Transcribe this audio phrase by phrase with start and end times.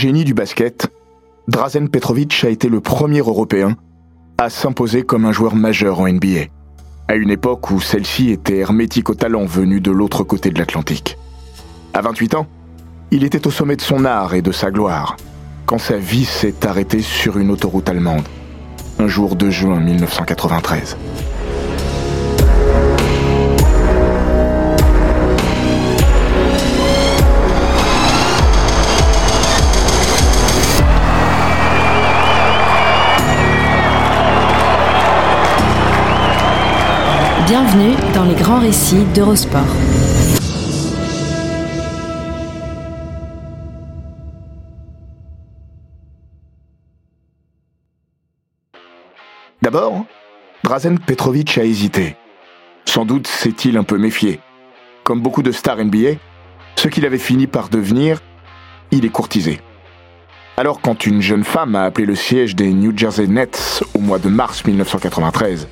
[0.00, 0.86] Génie du basket,
[1.48, 3.76] Drazen Petrovic a été le premier Européen
[4.38, 6.52] à s'imposer comme un joueur majeur en NBA,
[7.08, 11.18] à une époque où celle-ci était hermétique au talent venu de l'autre côté de l'Atlantique.
[11.94, 12.46] À 28 ans,
[13.10, 15.16] il était au sommet de son art et de sa gloire,
[15.66, 18.28] quand sa vie s'est arrêtée sur une autoroute allemande,
[19.00, 20.96] un jour de juin 1993.
[37.70, 39.60] Bienvenue dans les grands récits d'Eurosport.
[49.60, 50.06] D'abord,
[50.64, 52.16] Drazen Petrovic a hésité.
[52.86, 54.40] Sans doute s'est-il un peu méfié.
[55.04, 56.12] Comme beaucoup de stars NBA,
[56.76, 58.22] ce qu'il avait fini par devenir,
[58.92, 59.60] il est courtisé.
[60.56, 64.18] Alors quand une jeune femme a appelé le siège des New Jersey Nets au mois
[64.18, 65.68] de mars 1993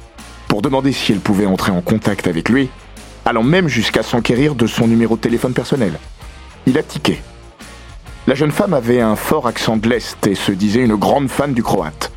[0.56, 2.70] pour demander si elle pouvait entrer en contact avec lui,
[3.26, 5.92] allant même jusqu'à s'enquérir de son numéro de téléphone personnel,
[6.64, 7.20] il a tiqué.
[8.26, 11.52] La jeune femme avait un fort accent de l'Est et se disait une grande fan
[11.52, 12.10] du croate.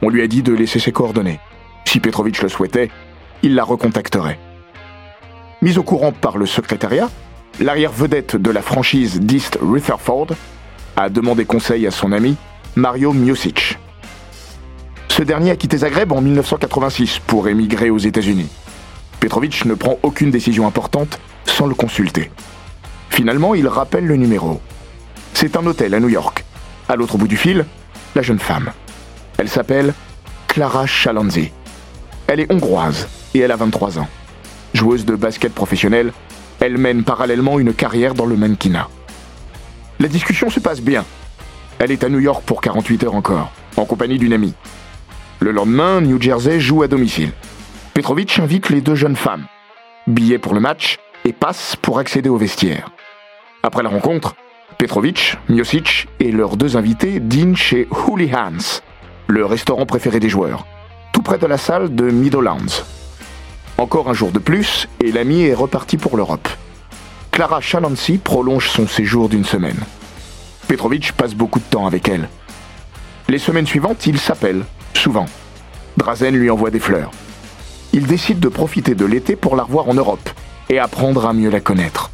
[0.00, 1.40] On lui a dit de laisser ses coordonnées.
[1.86, 2.88] Si Petrovic le souhaitait,
[3.42, 4.38] il la recontacterait.
[5.60, 7.10] Mise au courant par le secrétariat,
[7.58, 10.28] l'arrière-vedette de la franchise d'East Rutherford
[10.94, 12.36] a demandé conseil à son ami
[12.76, 13.76] Mario Mjosic.
[15.10, 18.48] Ce dernier a quitté Zagreb en 1986 pour émigrer aux États-Unis.
[19.18, 22.30] Petrovic ne prend aucune décision importante sans le consulter.
[23.10, 24.60] Finalement, il rappelle le numéro.
[25.34, 26.44] C'est un hôtel à New York.
[26.88, 27.66] À l'autre bout du fil,
[28.14, 28.70] la jeune femme.
[29.36, 29.94] Elle s'appelle
[30.46, 31.50] Clara Chalanzi.
[32.28, 34.08] Elle est hongroise et elle a 23 ans.
[34.74, 36.12] Joueuse de basket professionnelle,
[36.60, 38.88] elle mène parallèlement une carrière dans le mannequinat.
[39.98, 41.04] La discussion se passe bien.
[41.80, 44.54] Elle est à New York pour 48 heures encore, en compagnie d'une amie.
[45.42, 47.32] Le lendemain, New Jersey joue à domicile.
[47.94, 49.46] Petrovic invite les deux jeunes femmes.
[50.06, 52.90] Billet pour le match et passe pour accéder au vestiaire.
[53.62, 54.34] Après la rencontre,
[54.76, 58.82] Petrovic, Miosic et leurs deux invités dînent chez Hooligans,
[59.28, 60.66] le restaurant préféré des joueurs,
[61.14, 62.84] tout près de la salle de Meadowlands.
[63.78, 66.50] Encore un jour de plus, et l'ami est reparti pour l'Europe.
[67.30, 69.80] Clara Chalancy prolonge son séjour d'une semaine.
[70.68, 72.28] Petrovic passe beaucoup de temps avec elle.
[73.28, 74.64] Les semaines suivantes, il s'appelle,
[74.94, 75.26] souvent.
[75.96, 77.10] Drazen lui envoie des fleurs.
[77.92, 80.30] Il décide de profiter de l'été pour la revoir en Europe
[80.68, 82.10] et apprendre à mieux la connaître.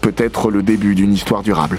[0.00, 1.78] Peut-être le début d'une histoire durable.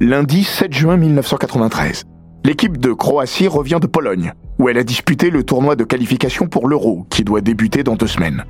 [0.00, 2.04] Lundi 7 juin 1993.
[2.44, 6.68] L'équipe de Croatie revient de Pologne, où elle a disputé le tournoi de qualification pour
[6.68, 8.44] l'Euro, qui doit débuter dans deux semaines.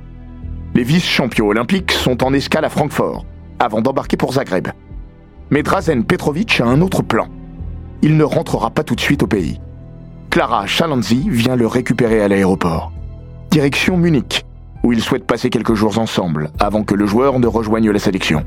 [0.73, 3.25] Les vice-champions olympiques sont en escale à Francfort,
[3.59, 4.69] avant d'embarquer pour Zagreb.
[5.49, 7.27] Mais Drazen Petrovic a un autre plan.
[8.01, 9.59] Il ne rentrera pas tout de suite au pays.
[10.29, 12.91] Clara Chalanzi vient le récupérer à l'aéroport.
[13.51, 14.45] Direction Munich,
[14.83, 18.43] où ils souhaitent passer quelques jours ensemble, avant que le joueur ne rejoigne la sélection.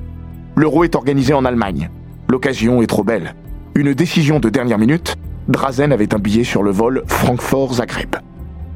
[0.56, 1.88] L'Euro est organisé en Allemagne,
[2.30, 3.34] L'occasion est trop belle.
[3.74, 5.16] Une décision de dernière minute,
[5.48, 8.16] Drazen avait un billet sur le vol Francfort-Zagreb.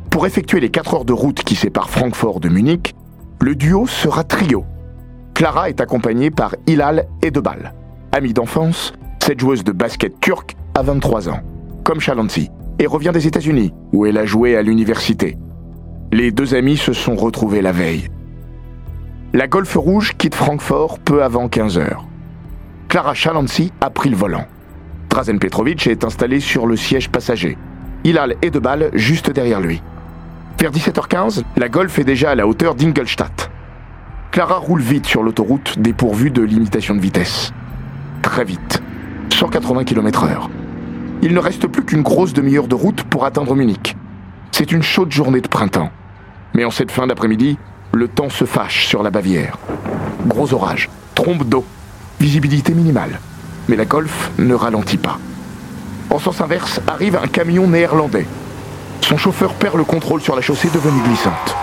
[0.08, 2.94] Pour effectuer les 4 heures de route qui séparent Francfort de Munich,
[3.40, 4.64] le duo sera trio.
[5.34, 7.72] Clara est accompagnée par Hilal Edebal.
[8.12, 11.40] Amie d'enfance, cette joueuse de basket turque a 23 ans,
[11.84, 15.38] comme Chalancy, et revient des États-Unis, où elle a joué à l'université.
[16.12, 18.08] Les deux amis se sont retrouvés la veille.
[19.32, 22.06] La Golfe Rouge quitte Francfort peu avant 15 heures.
[22.88, 24.44] Clara Chalancy a pris le volant.
[25.08, 27.56] Drazen Petrovic est installé sur le siège passager.
[28.04, 29.82] Hilal Edebal juste derrière lui.
[30.58, 33.51] Vers 17h15, la Golf est déjà à la hauteur d'Ingolstadt.
[34.32, 37.52] Clara roule vite sur l'autoroute dépourvue de limitation de vitesse.
[38.22, 38.82] Très vite.
[39.28, 40.48] 180 km/h.
[41.20, 43.94] Il ne reste plus qu'une grosse demi-heure de route pour atteindre Munich.
[44.50, 45.90] C'est une chaude journée de printemps.
[46.54, 47.58] Mais en cette fin d'après-midi,
[47.92, 49.58] le temps se fâche sur la Bavière.
[50.26, 51.66] Gros orage, trombe d'eau,
[52.18, 53.20] visibilité minimale.
[53.68, 55.18] Mais la Golf ne ralentit pas.
[56.08, 58.26] En sens inverse arrive un camion néerlandais.
[59.02, 61.54] Son chauffeur perd le contrôle sur la chaussée devenue glissante.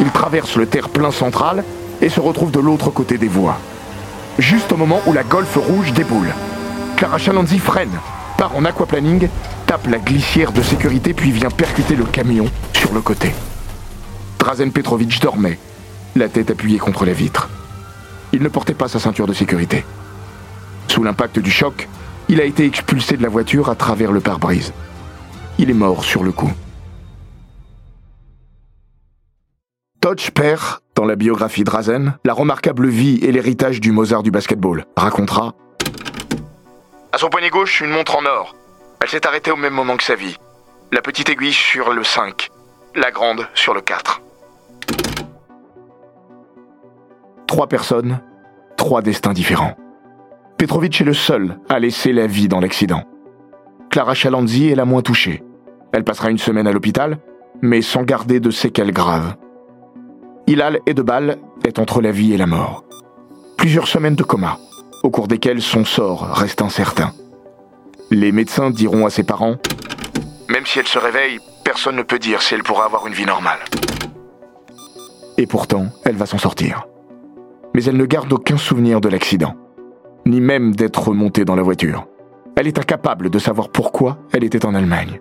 [0.00, 1.62] Il traverse le terre-plein central
[2.00, 3.58] et se retrouve de l'autre côté des voies.
[4.38, 6.32] Juste au moment où la Golf rouge déboule.
[6.96, 7.98] Clara Chalanzi freine,
[8.36, 9.28] part en aquaplaning,
[9.66, 13.32] tape la glissière de sécurité puis vient percuter le camion sur le côté.
[14.38, 15.58] Drazen Petrovic dormait,
[16.14, 17.48] la tête appuyée contre la vitre.
[18.32, 19.84] Il ne portait pas sa ceinture de sécurité.
[20.88, 21.88] Sous l'impact du choc,
[22.28, 24.72] il a été expulsé de la voiture à travers le pare-brise.
[25.58, 26.52] Il est mort sur le coup.
[30.00, 34.86] Touch perd, dans la biographie Drazen, la remarquable vie et l'héritage du Mozart du basketball.
[34.96, 35.52] Racontera
[37.12, 38.56] À son poignet gauche, une montre en or.
[39.00, 40.38] Elle s'est arrêtée au même moment que sa vie.
[40.92, 42.48] La petite aiguille sur le 5,
[42.94, 44.22] la grande sur le 4.
[47.46, 48.20] Trois personnes,
[48.76, 49.76] trois destins différents.
[50.56, 53.04] Petrovic est le seul à laisser la vie dans l'accident.
[53.90, 55.42] Clara Chalanzi est la moins touchée.
[55.92, 57.18] Elle passera une semaine à l'hôpital,
[57.60, 59.36] mais sans garder de séquelles graves.
[60.46, 62.84] Hilal Edebal est entre la vie et la mort.
[63.56, 64.58] Plusieurs semaines de coma,
[65.02, 67.12] au cours desquelles son sort reste incertain.
[68.10, 69.56] Les médecins diront à ses parents
[70.48, 73.26] Même si elle se réveille, personne ne peut dire si elle pourra avoir une vie
[73.26, 73.58] normale.
[75.38, 76.86] Et pourtant, elle va s'en sortir
[77.76, 79.54] mais elle ne garde aucun souvenir de l'accident,
[80.24, 82.06] ni même d'être montée dans la voiture.
[82.56, 85.20] Elle est incapable de savoir pourquoi elle était en Allemagne.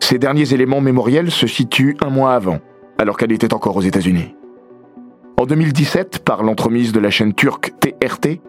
[0.00, 2.58] Ces derniers éléments mémoriels se situent un mois avant,
[3.00, 4.34] alors qu'elle était encore aux États-Unis.
[5.38, 8.42] En 2017, par l'entremise de la chaîne turque TRT,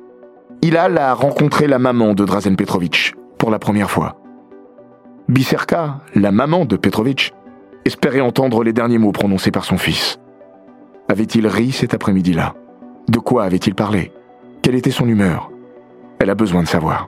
[0.62, 4.18] Hilal a rencontré la maman de Drazen Petrovic pour la première fois.
[5.30, 7.33] Biserka, la maman de Petrovic,
[7.86, 10.19] espérait entendre les derniers mots prononcés par son fils.
[11.07, 12.53] Avait-il ri cet après-midi-là?
[13.07, 14.12] De quoi avait-il parlé?
[14.62, 15.50] Quelle était son humeur?
[16.19, 17.07] Elle a besoin de savoir.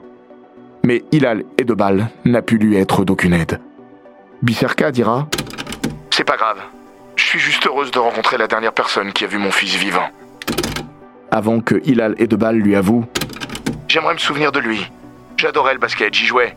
[0.82, 3.60] Mais Hilal Edebal n'a pu lui être d'aucune aide.
[4.40, 5.28] Biserka dira
[6.10, 6.58] C'est pas grave.
[7.34, 10.08] Je suis juste heureuse de rencontrer la dernière personne qui a vu mon fils vivant.
[11.32, 13.06] Avant que Hilal Edebal lui avoue
[13.88, 14.88] J'aimerais me souvenir de lui.
[15.36, 16.56] J'adorais le basket, j'y jouais.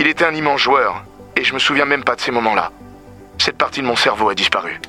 [0.00, 1.04] Il était un immense joueur,
[1.36, 2.72] et je me souviens même pas de ces moments-là.
[3.38, 4.80] Cette partie de mon cerveau a disparu.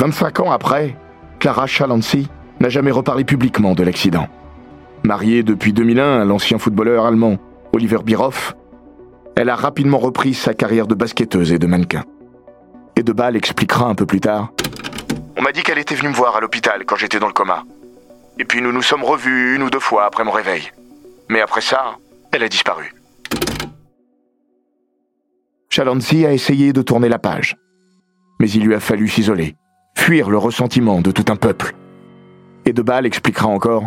[0.00, 0.96] 25 ans après,
[1.38, 4.26] Clara Chalancy n'a jamais reparlé publiquement de l'accident.
[5.04, 7.38] Mariée depuis 2001 à l'ancien footballeur allemand
[7.72, 8.56] Oliver Bierhoff,
[9.36, 12.02] elle a rapidement repris sa carrière de basketteuse et de mannequin.
[12.96, 14.50] Et de expliquera un peu plus tard.
[15.36, 17.64] On m'a dit qu'elle était venue me voir à l'hôpital quand j'étais dans le coma.
[18.38, 20.70] Et puis nous nous sommes revus une ou deux fois après mon réveil.
[21.28, 21.96] Mais après ça,
[22.32, 22.94] elle a disparu.
[25.70, 27.56] Chalancy a essayé de tourner la page.
[28.40, 29.56] Mais il lui a fallu s'isoler
[30.02, 31.74] fuir le ressentiment de tout un peuple.
[32.66, 33.84] Et De Ball expliquera encore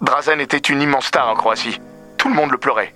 [0.00, 1.78] Drazen était une immense star en Croatie.
[2.16, 2.94] Tout le monde le pleurait.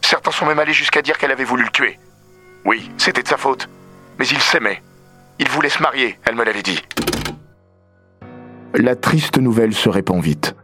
[0.00, 1.98] Certains sont même allés jusqu'à dire qu'elle avait voulu le tuer.
[2.64, 3.68] Oui, c'était de sa faute.
[4.18, 4.82] Mais il s'aimait.
[5.38, 6.80] Il voulait se marier, elle me l'avait dit.
[8.74, 10.54] La triste nouvelle se répand vite.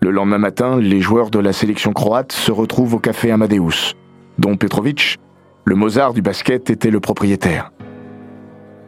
[0.00, 3.94] Le lendemain matin, les joueurs de la sélection croate se retrouvent au café Amadeus,
[4.38, 5.18] dont Petrovic,
[5.64, 7.70] le Mozart du basket, était le propriétaire.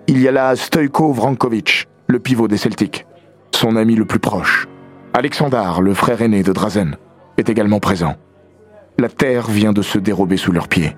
[0.07, 3.07] Il y a là Stojko Vrankovic, le pivot des Celtics,
[3.55, 4.69] son ami le plus proche.
[5.15, 6.97] Alexandar, le frère aîné de Drazen,
[7.39, 8.17] est également présent.
[8.99, 10.97] La terre vient de se dérober sous leurs pieds.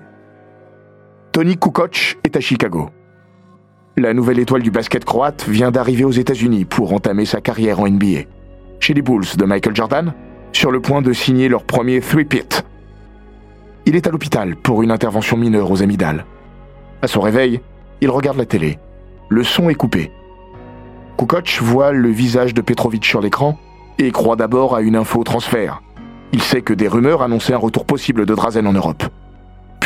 [1.39, 2.89] Tony Kukoc est à Chicago.
[3.95, 7.87] La nouvelle étoile du basket croate vient d'arriver aux États-Unis pour entamer sa carrière en
[7.87, 8.23] NBA.
[8.81, 10.13] Chez les Bulls de Michael Jordan,
[10.51, 12.65] sur le point de signer leur premier three-pit.
[13.85, 16.25] Il est à l'hôpital pour une intervention mineure aux amygdales.
[17.01, 17.61] À son réveil,
[18.01, 18.77] il regarde la télé
[19.29, 20.11] le son est coupé.
[21.17, 23.57] Kukoc voit le visage de Petrovic sur l'écran
[23.97, 25.81] et croit d'abord à une info transfert.
[26.33, 29.05] Il sait que des rumeurs annonçaient un retour possible de Drazen en Europe.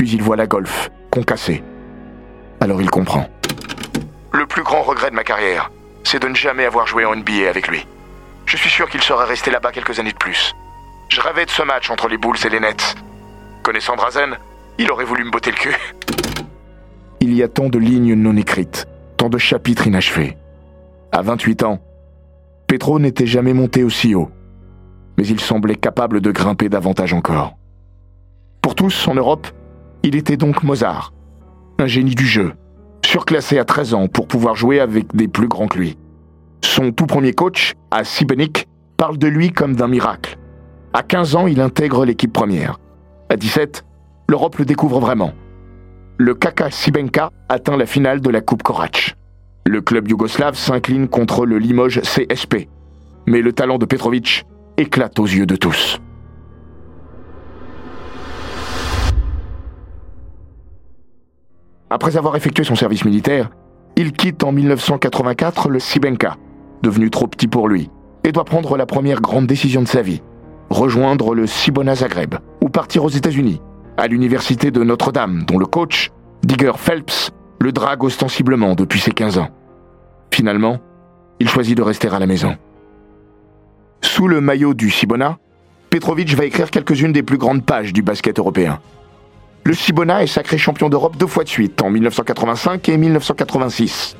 [0.03, 1.63] Puis il voit la golf, concassée.
[2.60, 3.25] Alors il comprend.
[4.33, 5.72] Le plus grand regret de ma carrière,
[6.03, 7.88] c'est de ne jamais avoir joué en NBA avec lui.
[8.45, 10.53] Je suis sûr qu'il serait resté là-bas quelques années de plus.
[11.07, 12.95] Je rêvais de ce match entre les Bulls et les Nets.
[13.63, 14.36] Connaissant Drazen,
[14.77, 15.77] il aurait voulu me botter le cul.
[17.22, 18.86] Il y a tant de lignes non écrites,
[19.29, 20.38] de chapitres inachevés.
[21.13, 21.79] À 28 ans,
[22.67, 24.29] Petro n'était jamais monté aussi haut,
[25.17, 27.53] mais il semblait capable de grimper davantage encore.
[28.62, 29.48] Pour tous, en Europe,
[30.03, 31.13] il était donc Mozart,
[31.79, 32.53] un génie du jeu,
[33.05, 35.98] surclassé à 13 ans pour pouvoir jouer avec des plus grands que lui.
[36.62, 38.67] Son tout premier coach, à Sibenik,
[38.98, 40.38] parle de lui comme d'un miracle.
[40.93, 42.79] À 15 ans, il intègre l'équipe première.
[43.29, 43.83] À 17,
[44.29, 45.33] l'Europe le découvre vraiment
[46.17, 49.15] le Kaka Sibenka atteint la finale de la Coupe Korac.
[49.65, 52.67] Le club yougoslave s'incline contre le Limoges CSP.
[53.27, 54.45] Mais le talent de Petrovic
[54.77, 56.00] éclate aux yeux de tous.
[61.93, 63.51] Après avoir effectué son service militaire,
[63.95, 66.38] il quitte en 1984 le Sibenka,
[66.81, 67.91] devenu trop petit pour lui,
[68.23, 70.23] et doit prendre la première grande décision de sa vie,
[70.71, 72.33] rejoindre le Sibona Zagreb
[72.63, 73.62] ou partir aux États-Unis,
[73.95, 76.09] à l'université de Notre-Dame, dont le coach,
[76.41, 77.29] Digger Phelps,
[77.62, 79.50] le drague ostensiblement depuis ses 15 ans.
[80.33, 80.79] Finalement,
[81.39, 82.57] il choisit de rester à la maison.
[84.01, 85.38] Sous le maillot du Sibona,
[85.91, 88.79] Petrovic va écrire quelques-unes des plus grandes pages du basket européen.
[89.65, 94.17] Le Sibona est sacré champion d'Europe deux fois de suite, en 1985 et 1986.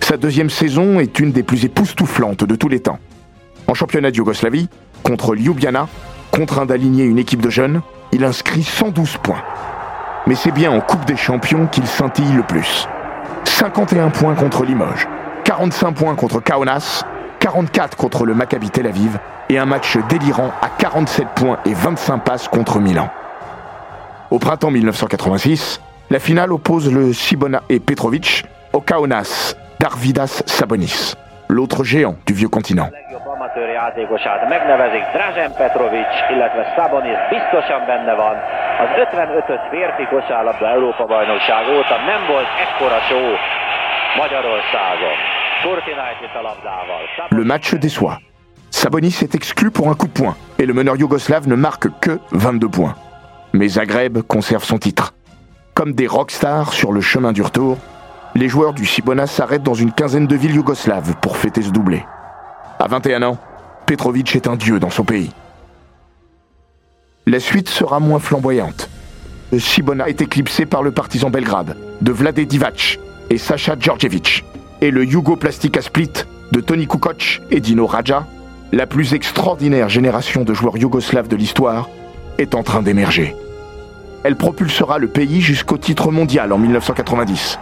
[0.00, 2.98] Sa deuxième saison est une des plus époustouflantes de tous les temps.
[3.68, 4.68] En championnat de Yougoslavie,
[5.04, 5.88] contre Ljubljana,
[6.32, 7.80] contraint d'aligner une équipe de jeunes,
[8.10, 9.42] il inscrit 112 points.
[10.26, 12.88] Mais c'est bien en Coupe des Champions qu'il scintille le plus.
[13.44, 15.06] 51 points contre Limoges,
[15.44, 17.04] 45 points contre Kaunas,
[17.38, 19.16] 44 contre le Maccabi Tel Aviv
[19.48, 23.08] et un match délirant à 47 points et 25 passes contre Milan.
[24.30, 25.80] Au printemps 1986,
[26.10, 31.14] la finale oppose le Sibona et Petrovic au Kaunas d'Arvidas Sabonis,
[31.48, 32.90] l'autre géant du vieux continent.
[47.30, 48.18] Le match déçoit.
[48.70, 52.18] Sabonis est exclu pour un coup de poing et le meneur yougoslave ne marque que
[52.32, 52.94] 22 points.
[53.56, 55.14] Mais Zagreb conserve son titre.
[55.72, 57.78] Comme des rockstars sur le chemin du retour,
[58.34, 62.04] les joueurs du Sibona s'arrêtent dans une quinzaine de villes yougoslaves pour fêter ce doublé.
[62.78, 63.38] À 21 ans,
[63.86, 65.30] Petrovic est un dieu dans son pays.
[67.24, 68.90] La suite sera moins flamboyante.
[69.50, 72.98] Le Sibona est éclipsé par le partisan Belgrade, de Vlade Divac
[73.30, 74.44] et Sacha Djordjevic,
[74.82, 76.12] et le Plastica Split
[76.52, 78.26] de Tony Kukoc et Dino Raja,
[78.72, 81.88] la plus extraordinaire génération de joueurs yougoslaves de l'histoire,
[82.36, 83.34] est en train d'émerger.
[84.24, 87.58] Elle propulsera le pays jusqu'au titre mondial en 1990.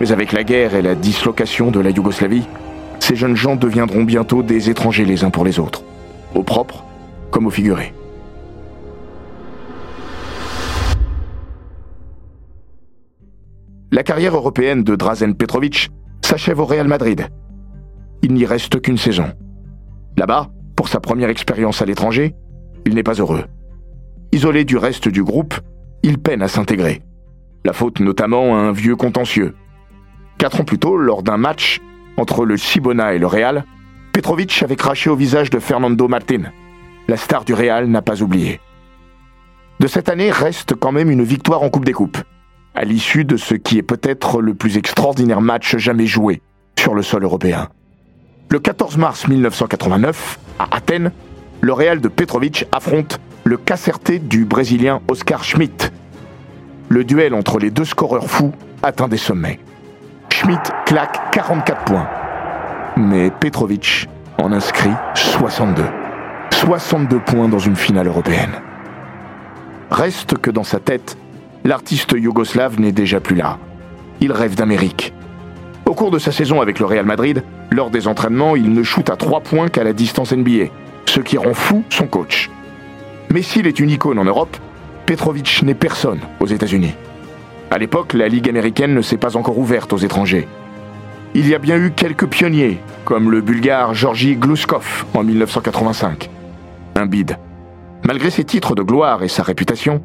[0.00, 2.46] Mais avec la guerre et la dislocation de la Yougoslavie,
[3.00, 5.82] ces jeunes gens deviendront bientôt des étrangers les uns pour les autres,
[6.34, 6.84] au propre
[7.30, 7.92] comme au figuré.
[13.92, 15.90] La carrière européenne de Drazen Petrovic
[16.22, 17.28] s'achève au Real Madrid.
[18.22, 19.32] Il n'y reste qu'une saison.
[20.16, 22.34] Là-bas, pour sa première expérience à l'étranger,
[22.84, 23.44] il n'est pas heureux.
[24.32, 25.54] Isolé du reste du groupe,
[26.02, 27.02] il peine à s'intégrer.
[27.64, 29.54] La faute notamment à un vieux contentieux.
[30.38, 31.80] Quatre ans plus tôt, lors d'un match
[32.16, 33.64] entre le Cibona et le Real,
[34.12, 36.42] Petrovic avait craché au visage de Fernando Martin.
[37.08, 38.60] La star du Real n'a pas oublié.
[39.78, 42.18] De cette année reste quand même une victoire en Coupe des Coupes,
[42.74, 46.40] à l'issue de ce qui est peut-être le plus extraordinaire match jamais joué
[46.78, 47.68] sur le sol européen.
[48.48, 51.12] Le 14 mars 1989, à Athènes,
[51.60, 55.92] le Real de Petrovic affronte le Caserté du Brésilien Oscar Schmidt.
[56.88, 59.60] Le duel entre les deux scoreurs fous atteint des sommets.
[60.30, 62.08] Schmidt claque 44 points,
[62.96, 65.84] mais Petrovic en inscrit 62.
[66.50, 68.50] 62 points dans une finale européenne.
[69.92, 71.16] Reste que dans sa tête,
[71.62, 73.58] l'artiste yougoslave n'est déjà plus là.
[74.20, 75.14] Il rêve d'Amérique.
[75.84, 79.08] Au cours de sa saison avec le Real Madrid, lors des entraînements, il ne shoot
[79.08, 80.66] à 3 points qu'à la distance NBA,
[81.04, 82.50] ce qui rend fou son coach.
[83.32, 84.56] Mais s'il est une icône en Europe,
[85.06, 86.94] Petrovic n'est personne aux États-Unis.
[87.70, 90.46] À l'époque, la Ligue américaine ne s'est pas encore ouverte aux étrangers.
[91.34, 96.30] Il y a bien eu quelques pionniers, comme le bulgare Georgi Gluskov en 1985.
[96.94, 97.38] Un bide.
[98.04, 100.00] Malgré ses titres de gloire et sa réputation,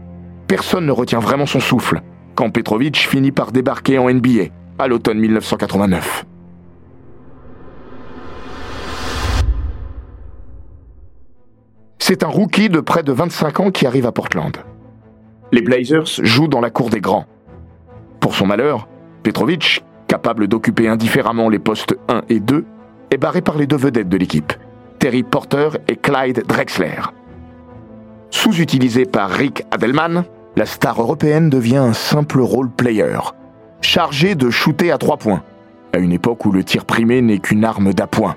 [0.48, 2.02] personne ne retient vraiment son souffle
[2.36, 4.50] quand Petrovic finit par débarquer en NBA
[4.80, 6.26] à l'automne 1989.
[12.14, 14.58] C'est un rookie de près de 25 ans qui arrive à Portland.
[15.54, 17.26] Les Blazers jouent dans la cour des grands.
[18.20, 18.90] Pour son malheur,
[19.24, 22.66] Petrovic, capable d'occuper indifféremment les postes 1 et 2,
[23.12, 24.52] est barré par les deux vedettes de l'équipe,
[25.00, 27.00] Terry Porter et Clyde Drexler.
[28.30, 30.26] Sous-utilisé par Rick Adelman,
[30.58, 33.20] la star européenne devient un simple role player,
[33.80, 35.44] chargé de shooter à trois points,
[35.94, 38.36] à une époque où le tir primé n'est qu'une arme d'appoint.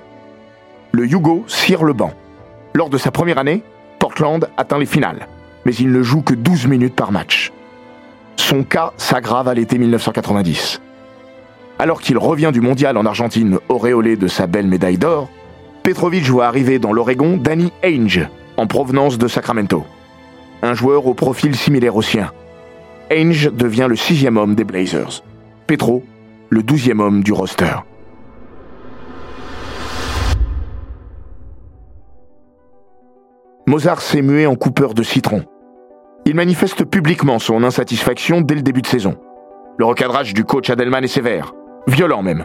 [0.92, 2.12] Le Yugo cire le banc.
[2.76, 3.62] Lors de sa première année,
[4.00, 5.28] Portland atteint les finales,
[5.64, 7.52] mais il ne joue que 12 minutes par match.
[8.34, 10.80] Son cas s'aggrave à l'été 1990.
[11.78, 15.30] Alors qu'il revient du mondial en Argentine auréolé de sa belle médaille d'or,
[15.84, 19.84] Petrovic voit arriver dans l'Oregon Danny Ainge, en provenance de Sacramento.
[20.62, 22.32] Un joueur au profil similaire au sien.
[23.08, 25.22] Ainge devient le sixième homme des Blazers.
[25.68, 26.02] Petro,
[26.50, 27.76] le douzième homme du roster.
[33.66, 35.42] Mozart s'est mué en coupeur de citron.
[36.26, 39.16] Il manifeste publiquement son insatisfaction dès le début de saison.
[39.78, 41.54] Le recadrage du coach Adelman est sévère,
[41.86, 42.44] violent même.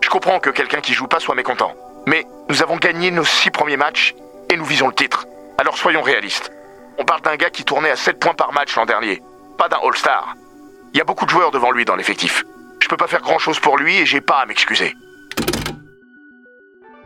[0.00, 1.72] Je comprends que quelqu'un qui joue pas soit mécontent,
[2.06, 4.14] mais nous avons gagné nos six premiers matchs
[4.52, 5.26] et nous visons le titre.
[5.58, 6.52] Alors soyons réalistes.
[6.98, 9.20] On parle d'un gars qui tournait à 7 points par match l'an dernier,
[9.58, 10.36] pas d'un All-Star.
[10.94, 12.44] Il y a beaucoup de joueurs devant lui dans l'effectif.
[12.80, 14.94] Je peux pas faire grand-chose pour lui et j'ai pas à m'excuser.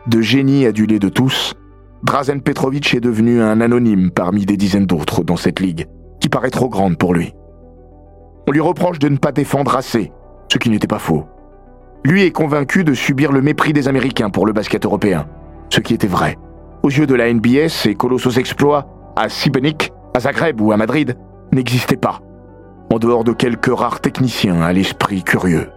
[0.05, 1.55] De génie adulé de tous,
[2.03, 5.87] Drazen Petrovic est devenu un anonyme parmi des dizaines d'autres dans cette ligue,
[6.19, 7.33] qui paraît trop grande pour lui.
[8.47, 10.11] On lui reproche de ne pas défendre assez,
[10.51, 11.25] ce qui n'était pas faux.
[12.05, 15.27] Lui est convaincu de subir le mépris des Américains pour le basket européen,
[15.69, 16.37] ce qui était vrai.
[16.83, 21.17] Aux yeux de la NBA, ces colossos exploits, à Sibenik, à Zagreb ou à Madrid,
[21.51, 22.21] n'existaient pas,
[22.93, 25.69] en dehors de quelques rares techniciens à l'esprit curieux.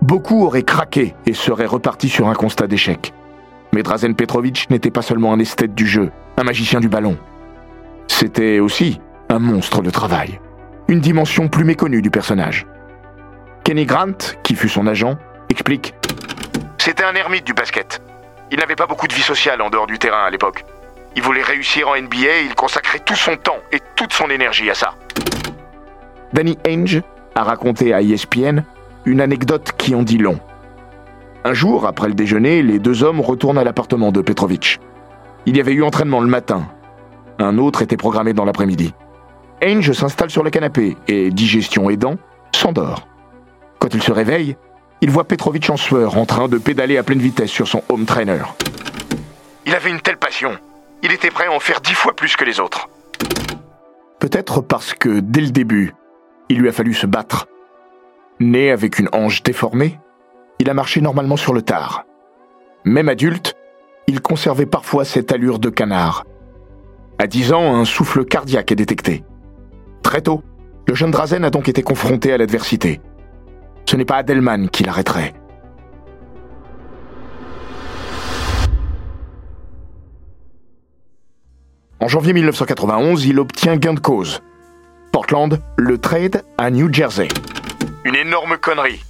[0.00, 3.12] Beaucoup auraient craqué et seraient repartis sur un constat d'échec.
[3.76, 7.18] Mais Drazen Petrovic n'était pas seulement un esthète du jeu, un magicien du ballon.
[8.08, 10.40] C'était aussi un monstre de travail,
[10.88, 12.66] une dimension plus méconnue du personnage.
[13.64, 15.18] Kenny Grant, qui fut son agent,
[15.50, 15.94] explique
[16.78, 18.00] C'était un ermite du basket.
[18.50, 20.64] Il n'avait pas beaucoup de vie sociale en dehors du terrain à l'époque.
[21.14, 24.70] Il voulait réussir en NBA et il consacrait tout son temps et toute son énergie
[24.70, 24.94] à ça.
[26.32, 27.02] Danny Ainge
[27.34, 28.64] a raconté à ESPN
[29.04, 30.40] une anecdote qui en dit long.
[31.46, 34.80] Un jour, après le déjeuner, les deux hommes retournent à l'appartement de Petrovic.
[35.46, 36.68] Il y avait eu entraînement le matin.
[37.38, 38.92] Un autre était programmé dans l'après-midi.
[39.62, 42.16] Ainge s'installe sur le canapé et, digestion aidant,
[42.52, 43.06] s'endort.
[43.78, 44.56] Quand il se réveille,
[45.00, 48.06] il voit Petrovic en sueur en train de pédaler à pleine vitesse sur son home
[48.06, 48.42] trainer.
[49.66, 50.50] Il avait une telle passion.
[51.04, 52.88] Il était prêt à en faire dix fois plus que les autres.
[54.18, 55.94] Peut-être parce que, dès le début,
[56.48, 57.46] il lui a fallu se battre.
[58.40, 60.00] Né avec une hanche déformée,
[60.58, 62.04] il a marché normalement sur le tard.
[62.84, 63.54] Même adulte,
[64.06, 66.24] il conservait parfois cette allure de canard.
[67.18, 69.24] À 10 ans, un souffle cardiaque est détecté.
[70.02, 70.42] Très tôt,
[70.86, 73.00] le jeune Drazen a donc été confronté à l'adversité.
[73.86, 75.34] Ce n'est pas Adelman qui l'arrêterait.
[81.98, 84.42] En janvier 1991, il obtient gain de cause.
[85.12, 87.28] Portland le trade à New Jersey.
[88.04, 89.02] Une énorme connerie,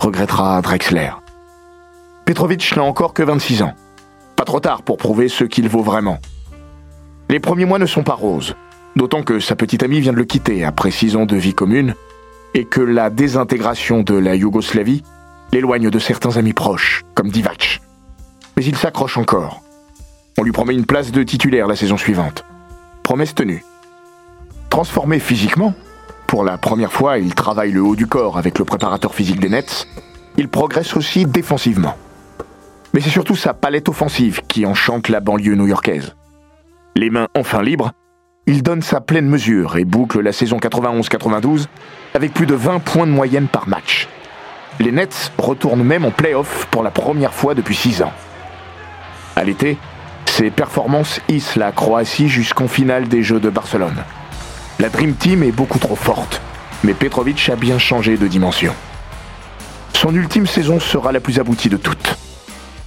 [0.00, 1.10] regrettera Drexler.
[2.24, 3.74] Petrovic n'a encore que 26 ans.
[4.36, 6.18] Pas trop tard pour prouver ce qu'il vaut vraiment.
[7.28, 8.54] Les premiers mois ne sont pas roses,
[8.96, 11.94] d'autant que sa petite amie vient de le quitter après six ans de vie commune
[12.54, 15.02] et que la désintégration de la Yougoslavie
[15.52, 17.80] l'éloigne de certains amis proches, comme Divac.
[18.56, 19.62] Mais il s'accroche encore.
[20.36, 22.44] On lui promet une place de titulaire la saison suivante.
[23.02, 23.64] Promesse tenue.
[24.70, 25.74] Transformé physiquement,
[26.28, 29.48] pour la première fois, il travaille le haut du corps avec le préparateur physique des
[29.48, 29.88] Nets.
[30.36, 31.96] Il progresse aussi défensivement.
[32.92, 36.14] Mais c'est surtout sa palette offensive qui enchante la banlieue new-yorkaise.
[36.96, 37.92] Les mains enfin libres,
[38.46, 41.64] il donne sa pleine mesure et boucle la saison 91-92
[42.12, 44.06] avec plus de 20 points de moyenne par match.
[44.80, 48.12] Les Nets retournent même en playoff pour la première fois depuis 6 ans.
[49.34, 49.78] À l'été,
[50.26, 54.04] ses performances hissent la Croatie jusqu'en finale des Jeux de Barcelone.
[54.80, 56.40] La Dream Team est beaucoup trop forte,
[56.84, 58.72] mais Petrovic a bien changé de dimension.
[59.92, 62.16] Son ultime saison sera la plus aboutie de toutes.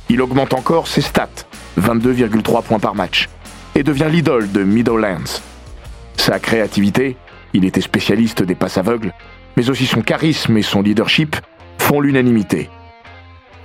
[0.08, 1.28] Il augmente encore ses stats,
[1.78, 3.28] 22,3 points par match,
[3.76, 5.42] et devient l'idole de Middlelands.
[6.16, 7.18] Sa créativité,
[7.52, 9.14] il était spécialiste des passes aveugles,
[9.58, 11.36] mais aussi son charisme et son leadership
[11.78, 12.70] font l'unanimité.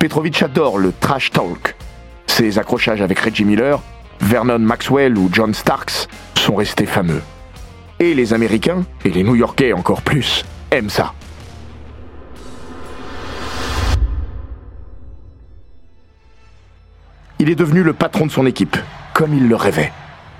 [0.01, 1.77] Petrovic adore le trash talk.
[2.27, 3.81] Ses accrochages avec Reggie Miller,
[4.21, 7.23] Vernon Maxwell ou John Starks sont restés fameux.
[7.99, 11.15] Et les Américains, et les New-Yorkais encore plus, aiment ça.
[17.39, 18.77] Il est devenu le patron de son équipe,
[19.15, 19.93] comme il le rêvait.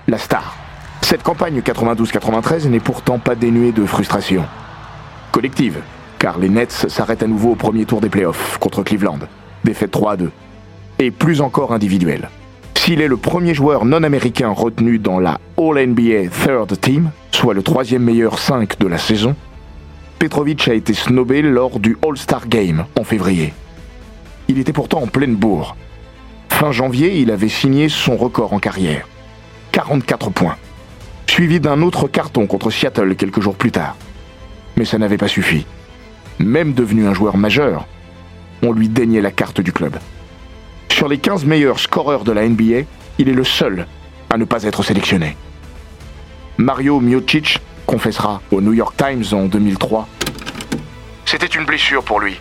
[0.07, 0.55] La star.
[1.01, 4.45] Cette campagne 92-93 n'est pourtant pas dénuée de frustration.
[5.33, 5.81] Collective,
[6.19, 9.21] car les Nets s'arrêtent à nouveau au premier tour des playoffs contre Cleveland,
[9.65, 10.31] défaite 3 à 2.
[10.99, 12.29] Et plus encore individuelle.
[12.87, 17.65] S'il est le premier joueur non américain retenu dans la All-NBA Third Team, soit le
[17.65, 19.35] troisième meilleur 5 de la saison,
[20.21, 23.53] Petrovic a été snobé lors du All-Star Game en février.
[24.47, 25.75] Il était pourtant en pleine bourre.
[26.49, 29.09] Fin janvier, il avait signé son record en carrière.
[29.73, 30.57] 44 points.
[31.27, 33.97] Suivi d'un autre carton contre Seattle quelques jours plus tard.
[34.77, 35.67] Mais ça n'avait pas suffi.
[36.39, 37.85] Même devenu un joueur majeur,
[38.63, 39.97] on lui daignait la carte du club.
[40.97, 42.87] Sur les 15 meilleurs scoreurs de la NBA,
[43.19, 43.87] il est le seul
[44.31, 45.37] à ne pas être sélectionné.
[46.57, 50.09] Mario Miocic confessera au New York Times en 2003
[51.27, 52.41] C'était une blessure pour lui,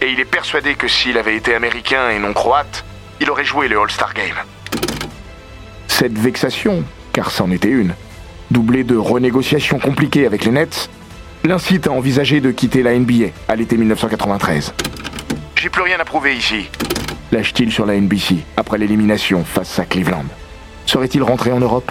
[0.00, 2.84] et il est persuadé que s'il avait été américain et non croate,
[3.20, 4.36] il aurait joué le All-Star Game.
[5.88, 7.92] Cette vexation, car c'en était une,
[8.52, 10.90] doublée de renégociations compliquées avec les Nets,
[11.42, 14.74] l'incite à envisager de quitter la NBA à l'été 1993.
[15.56, 16.70] J'ai plus rien à prouver ici,
[17.32, 20.24] lâche-t-il sur la NBC après l'élimination face à Cleveland?
[20.86, 21.90] Serait-il rentré en Europe?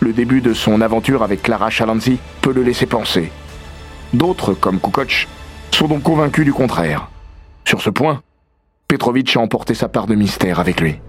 [0.00, 3.30] Le début de son aventure avec Clara Chalanzi peut le laisser penser.
[4.12, 5.28] D'autres, comme Kukoc,
[5.70, 7.10] sont donc convaincus du contraire.
[7.64, 8.22] Sur ce point,
[8.88, 11.00] Petrovic a emporté sa part de mystère avec lui.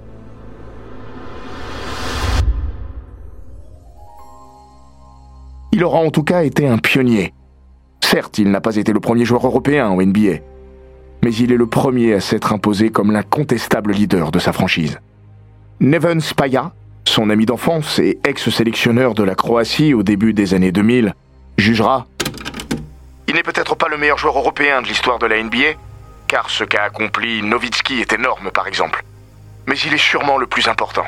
[5.72, 7.34] Il aura en tout cas été un pionnier.
[8.02, 10.40] Certes, il n'a pas été le premier joueur européen au NBA,
[11.26, 15.00] mais il est le premier à s'être imposé comme l'incontestable leader de sa franchise.
[15.80, 16.72] Neven Spaja,
[17.04, 21.16] son ami d'enfance et ex-sélectionneur de la Croatie au début des années 2000,
[21.58, 22.06] jugera
[23.28, 25.80] Il n'est peut-être pas le meilleur joueur européen de l'histoire de la NBA,
[26.28, 29.04] car ce qu'a accompli Nowitzki est énorme par exemple.
[29.66, 31.06] Mais il est sûrement le plus important.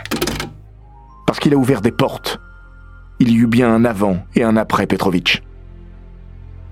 [1.28, 2.40] Parce qu'il a ouvert des portes.
[3.20, 5.44] Il y eut bien un avant et un après Petrovic.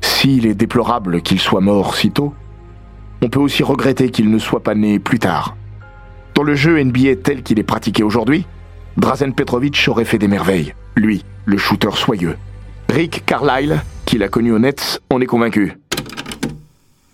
[0.02, 2.34] S'il est déplorable qu'il soit mort si tôt,
[3.26, 5.56] on peut aussi regretter qu'il ne soit pas né plus tard.
[6.36, 8.46] Dans le jeu NBA tel qu'il est pratiqué aujourd'hui,
[8.98, 12.38] Drazen Petrovic aurait fait des merveilles, lui, le shooter soyeux.
[12.88, 15.74] Rick Carlisle, qu'il a connu aux Nets, en est convaincu.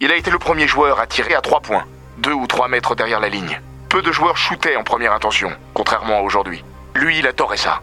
[0.02, 1.86] Il a été le premier joueur à tirer à trois points,
[2.18, 3.62] deux ou trois mètres derrière la ligne.
[3.88, 6.62] Peu de joueurs shootaient en première intention, contrairement à aujourd'hui.
[6.94, 7.80] Lui, il adorait ça.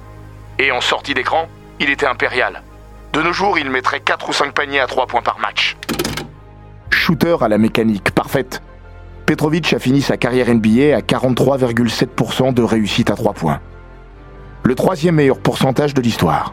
[0.59, 1.49] Et en sortie d'écran,
[1.81, 2.63] il était impérial.
[3.15, 5.79] De nos jours, il mettrait 4 ou 5 paniers à 3 points par match.
[6.99, 8.61] Shooter à la mécanique parfaite,
[9.25, 13.61] Petrovic a fini sa carrière NBA à 43,7% de réussite à 3 points.
[14.65, 16.53] Le troisième meilleur pourcentage de l'histoire.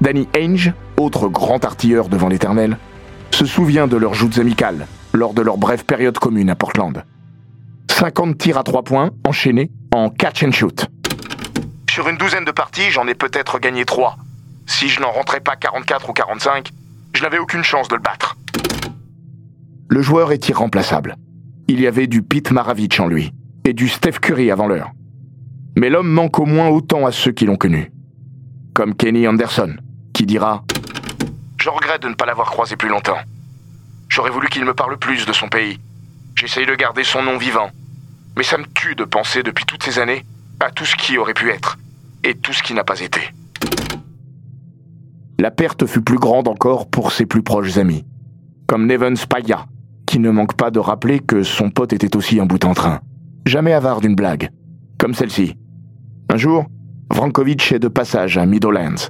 [0.00, 2.76] Danny Ainge, autre grand artilleur devant l'éternel,
[3.32, 7.02] se souvient de leurs joutes amicales lors de leur brève période commune à Portland.
[7.90, 10.86] 50 tirs à 3 points enchaînés en catch and shoot.
[11.90, 14.16] Sur une douzaine de parties, j'en ai peut-être gagné 3.
[14.66, 16.70] Si je n'en rentrais pas 44 ou 45,
[17.14, 18.36] je n'avais aucune chance de le battre.
[19.92, 21.16] Le joueur est irremplaçable.
[21.66, 23.32] Il y avait du Pete Maravich en lui,
[23.64, 24.92] et du Steph Curry avant l'heure.
[25.76, 27.90] Mais l'homme manque au moins autant à ceux qui l'ont connu.
[28.72, 29.74] Comme Kenny Anderson,
[30.12, 30.64] qui dira
[31.60, 33.18] je regrette de ne pas l'avoir croisé plus longtemps.
[34.08, 35.78] J'aurais voulu qu'il me parle plus de son pays.
[36.34, 37.68] J'essaye de garder son nom vivant.
[38.36, 40.24] Mais ça me tue de penser depuis toutes ces années
[40.60, 41.78] à tout ce qui aurait pu être
[42.24, 43.20] et tout ce qui n'a pas été.
[45.38, 48.06] La perte fut plus grande encore pour ses plus proches amis,
[48.66, 49.66] comme Neven Spaya,
[50.10, 52.98] qui ne manque pas de rappeler que son pote était aussi un bout en train,
[53.46, 54.50] jamais avare d'une blague,
[54.98, 55.54] comme celle-ci.
[56.28, 56.66] Un jour,
[57.14, 59.06] Vrankovic est de passage à Meadowlands.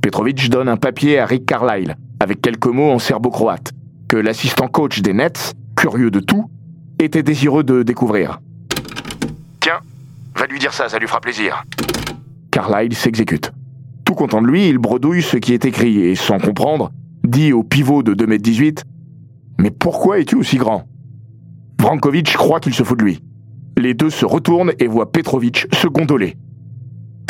[0.00, 3.72] Petrovic donne un papier à Rick Carlisle, avec quelques mots en serbo-croate,
[4.08, 6.50] que l'assistant coach des Nets, curieux de tout,
[6.98, 8.40] était désireux de découvrir.
[9.60, 9.80] Tiens,
[10.34, 11.62] va lui dire ça, ça lui fera plaisir.
[12.50, 13.52] Carlisle s'exécute.
[14.06, 16.90] Tout content de lui, il bredouille ce qui est écrit et, sans comprendre,
[17.22, 18.84] dit au pivot de 2m18
[19.62, 20.88] Mais pourquoi es-tu aussi grand?
[21.80, 23.22] Vrankovic croit qu'il se fout de lui.
[23.78, 26.36] Les deux se retournent et voient Petrovic se gondoler.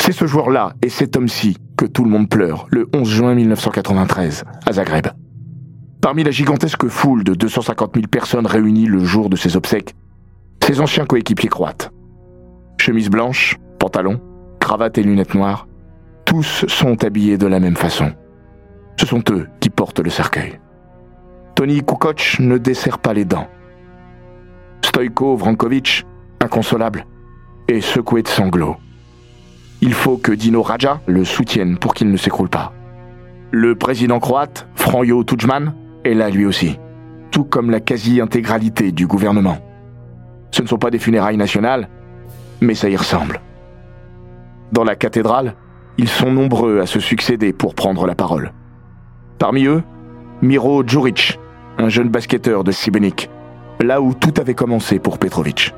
[0.01, 4.45] C'est ce joueur-là et cet homme-ci que tout le monde pleure le 11 juin 1993
[4.65, 5.09] à Zagreb.
[6.01, 9.93] Parmi la gigantesque foule de 250 000 personnes réunies le jour de ses obsèques,
[10.63, 11.91] ses anciens coéquipiers croates.
[12.79, 14.19] Chemise blanche, pantalon,
[14.59, 15.67] cravate et lunettes noires,
[16.25, 18.11] tous sont habillés de la même façon.
[18.99, 20.59] Ce sont eux qui portent le cercueil.
[21.55, 23.47] Tony Kukoc ne dessert pas les dents.
[24.83, 26.05] Stoïko Vrankovic,
[26.41, 27.05] inconsolable,
[27.67, 28.75] est secoué de sanglots.
[29.81, 32.73] Il faut que Dino Raja le soutienne pour qu'il ne s'écroule pas.
[33.51, 36.79] Le président croate, Franjo Tudjman, est là lui aussi,
[37.31, 39.57] tout comme la quasi-intégralité du gouvernement.
[40.51, 41.87] Ce ne sont pas des funérailles nationales,
[42.61, 43.41] mais ça y ressemble.
[44.71, 45.55] Dans la cathédrale,
[45.97, 48.53] ils sont nombreux à se succéder pour prendre la parole.
[49.37, 49.83] Parmi eux,
[50.41, 51.39] Miro Djuric,
[51.77, 53.29] un jeune basketteur de Sibenik,
[53.79, 55.73] là où tout avait commencé pour Petrovic.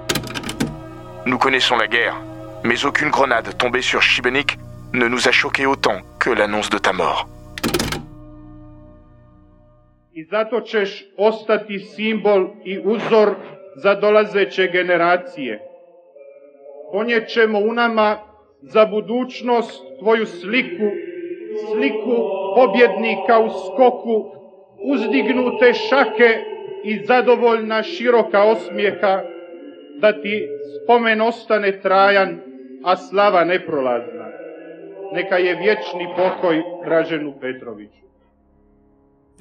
[1.25, 2.15] Nous connaissons la guerre,
[2.63, 4.57] mais aucune grenade tombée sur Shibenik
[4.93, 7.27] ne nous a choqué autant que l'annonce de ta mort.
[10.13, 13.35] I zato ćeš ostati simbol i uzor
[13.75, 15.59] za dolazeće generacije.
[16.91, 18.17] Ponjećemo u nama
[18.61, 20.89] za budućnost tvoju sliku,
[21.71, 22.15] sliku
[22.55, 24.31] pobjednika u skoku,
[24.79, 26.43] uzdignute šake
[26.83, 29.21] i zadovoljna široka osmijeha,
[30.01, 30.47] da ti
[30.83, 32.39] spomen ostane trajan
[32.83, 34.25] a slava neprolazna.
[35.13, 38.05] Neka je vječni pokoj Draženu Petroviću.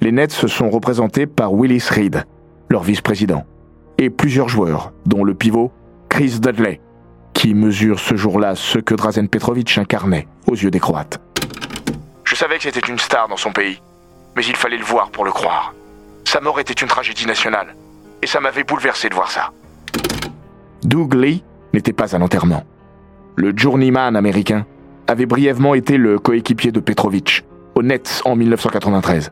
[0.01, 2.25] Les Nets se sont représentés par Willis Reed,
[2.69, 3.43] leur vice-président,
[3.97, 5.71] et plusieurs joueurs, dont le pivot
[6.09, 6.79] Chris Dudley,
[7.33, 11.19] qui mesure ce jour-là ce que Drazen Petrovic incarnait aux yeux des Croates.
[12.23, 13.79] Je savais que c'était une star dans son pays.
[14.35, 15.73] Mais il fallait le voir pour le croire.
[16.25, 17.75] Sa mort était une tragédie nationale,
[18.21, 19.51] et ça m'avait bouleversé de voir ça.
[20.83, 21.43] Doug Lee
[21.73, 22.63] n'était pas à l'enterrement.
[23.35, 24.65] Le journeyman américain
[25.07, 27.43] avait brièvement été le coéquipier de Petrovic,
[27.75, 29.31] au Nets en 1993.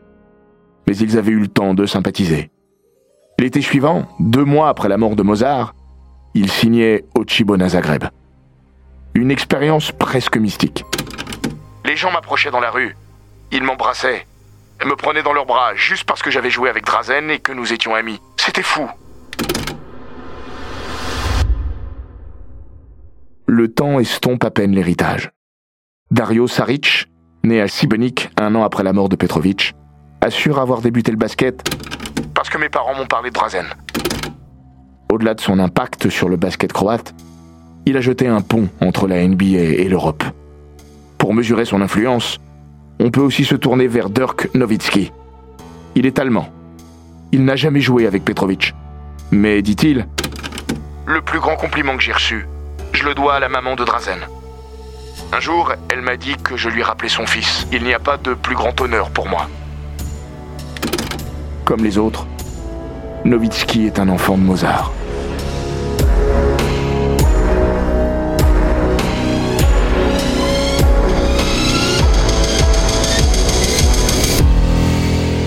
[0.86, 2.50] Mais ils avaient eu le temps de sympathiser.
[3.38, 5.74] L'été suivant, deux mois après la mort de Mozart,
[6.34, 8.04] il signait au Chibona Zagreb.
[9.14, 10.84] Une expérience presque mystique.
[11.84, 12.96] Les gens m'approchaient dans la rue.
[13.52, 14.26] Ils m'embrassaient.
[14.82, 17.72] Me prenaient dans leurs bras juste parce que j'avais joué avec Drazen et que nous
[17.72, 18.20] étions amis.
[18.36, 18.86] C'était fou.
[23.46, 25.30] Le temps estompe à peine l'héritage.
[26.10, 27.06] Dario Saric,
[27.44, 29.74] né à Sibenik un an après la mort de Petrovic,
[30.20, 31.62] assure avoir débuté le basket
[32.34, 33.66] parce que mes parents m'ont parlé de Drazen.
[35.10, 37.14] Au-delà de son impact sur le basket croate,
[37.86, 40.24] il a jeté un pont entre la NBA et l'Europe.
[41.18, 42.38] Pour mesurer son influence,
[43.00, 45.12] on peut aussi se tourner vers Dirk Nowitzki.
[45.94, 46.48] Il est allemand.
[47.32, 48.74] Il n'a jamais joué avec Petrovic.
[49.30, 50.06] Mais, dit-il,
[51.06, 52.46] le plus grand compliment que j'ai reçu,
[52.92, 54.20] je le dois à la maman de Drazen.
[55.32, 57.66] Un jour, elle m'a dit que je lui rappelais son fils.
[57.72, 59.48] Il n'y a pas de plus grand honneur pour moi.
[61.64, 62.26] Comme les autres,
[63.24, 64.92] Nowitzki est un enfant de Mozart.